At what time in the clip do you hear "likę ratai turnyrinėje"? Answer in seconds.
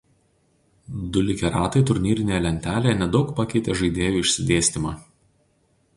1.27-2.41